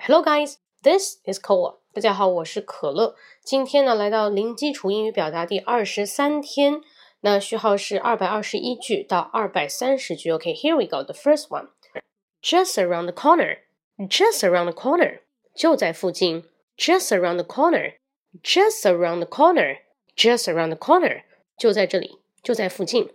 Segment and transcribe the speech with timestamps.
[0.00, 1.78] Hello guys, this is Cola。
[1.92, 3.16] 大家好，我是可乐。
[3.42, 6.80] 今天呢，来到零基础英语表达第二十三天。
[7.22, 10.30] 那序号是二百二十一句到二百三十句。
[10.30, 11.02] OK，here、okay, we go.
[11.02, 11.70] The first one.
[12.40, 13.58] Just around the corner.
[13.98, 15.20] Just around the corner.
[15.54, 16.44] 就在附近。
[16.76, 17.94] Just around the corner.
[18.42, 19.78] Just around the corner.
[20.14, 21.22] Just around the corner.
[21.58, 23.10] 就在这里，就在附近。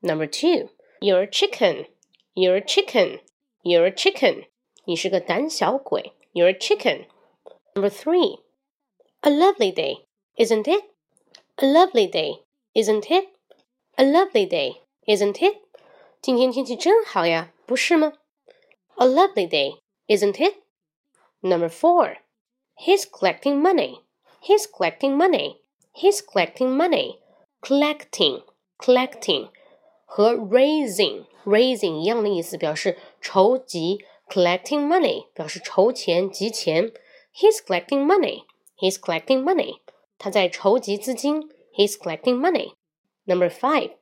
[0.00, 0.68] Number two.
[1.00, 1.86] You're a chicken.
[2.34, 3.22] You're a chicken.
[3.62, 4.46] You're a chicken.
[4.84, 6.12] 你是个胆小鬼。
[6.32, 7.06] You're a chicken.
[7.74, 8.38] Number three.
[9.22, 10.06] A lovely day,
[10.36, 10.84] isn't it?
[11.58, 12.42] A lovely day,
[12.74, 13.28] isn't it?
[13.96, 15.56] A lovely day, isn't it?
[16.20, 18.12] 今天天气真好呀，不是吗？
[18.96, 20.56] A lovely day, isn't it?
[21.40, 22.18] Number four.
[22.76, 24.02] He's collecting money.
[24.40, 25.60] He's collecting money.
[25.92, 27.18] He's collecting money.
[27.60, 28.42] Collecting,
[28.78, 29.50] collecting
[30.04, 34.04] 和 raising, raising 一样的意思，表示筹集。
[34.32, 36.92] collecting money 表示筹钱、集钱。
[37.34, 38.44] He's collecting money.
[38.76, 39.80] He's collecting money.
[40.18, 41.50] 他在筹集资金。
[41.74, 42.72] He's collecting money.
[43.24, 43.92] Number five.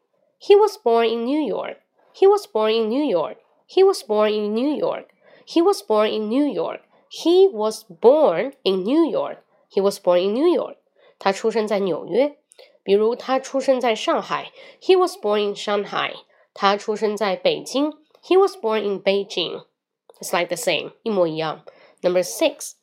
[0.41, 1.79] He was born in New York.
[2.15, 3.39] He was born in New York.
[3.69, 5.09] He was born in New York.
[5.47, 6.81] He was born in New York.
[7.11, 9.39] He was born in New York.
[9.69, 10.77] He was born in New York.
[11.19, 12.37] 他出生在纽约。
[12.83, 14.53] 比如他出生在上海。
[14.81, 16.13] He was born in Shanghai.
[16.55, 17.93] 他出生在北京。
[18.23, 19.65] He was born in Beijing.
[20.21, 21.65] It's like the same, 一模一样.
[22.03, 22.75] Number six,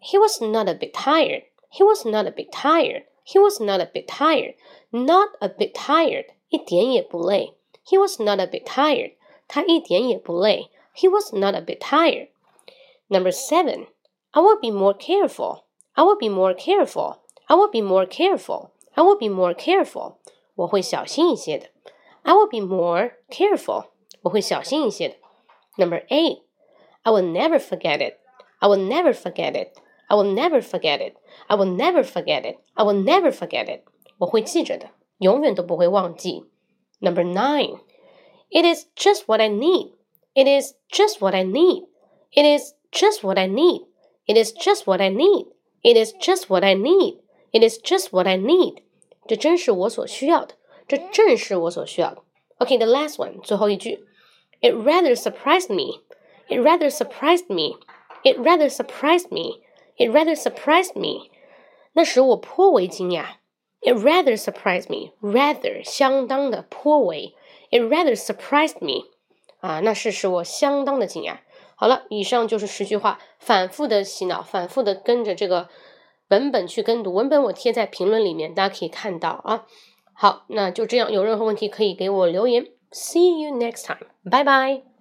[0.00, 1.44] he was not a bit tired.
[1.70, 3.04] He was not a bit tired.
[3.24, 4.54] He was not a bit tired.
[4.90, 6.26] Not a bit tired.
[6.48, 7.54] 一点也不累.
[7.84, 9.14] He was not a bit tired.
[9.46, 10.70] 他一点也不累.
[10.94, 12.28] He was not a bit tired.
[13.08, 13.86] Number seven,
[14.32, 15.64] I will be more careful.
[15.94, 17.18] I will be more careful.
[17.46, 18.70] I will be more careful.
[18.94, 20.14] I will be more careful.
[20.54, 21.68] 我会小心一些的.
[22.22, 23.86] I will be more careful.
[24.22, 25.16] 我会小心一些的.
[25.76, 26.42] Number eight,
[27.02, 28.18] I will never forget it.
[28.60, 29.72] I will never forget it.
[30.08, 31.14] I will never forget it.
[31.48, 32.58] I will never forget it.
[32.74, 33.82] I will never forget it.
[34.18, 36.44] 我会记着的，永远都不会忘记。
[37.00, 37.80] Number nine.
[38.50, 39.92] It is just what I need.
[40.34, 41.86] It is just what I need.
[42.32, 43.86] It is just what I need.
[44.26, 45.46] It is just what I need.
[45.82, 47.20] It is just what I need.
[47.52, 48.82] It is just what I need.
[49.26, 50.54] 这真是我所需要的。
[50.86, 52.22] 这正是我所需要的。
[52.58, 54.04] Okay, the last one，最后一句。
[54.60, 56.00] It rather surprised me
[56.47, 57.77] it rather surprised me.
[58.23, 59.61] It rather surprised me.
[59.97, 61.29] It rather surprised me.
[61.93, 63.37] 那使我颇为惊讶。
[63.81, 65.11] It rather surprised me.
[65.21, 67.35] Rather 相当的颇为。
[67.69, 69.09] It rather surprised me.
[69.59, 71.39] 啊，那是使我相当的惊讶。
[71.75, 75.69] 好了，以上就是十句话，反复的洗脑，反复的跟着这个
[76.29, 77.13] 文本去跟读。
[77.13, 79.65] 文本我贴在评论里面，大家可以看到啊。
[80.13, 82.67] 好，那就这样，有任何问题可以给我留言。
[82.91, 84.07] See you next time.
[84.23, 84.92] Bye bye.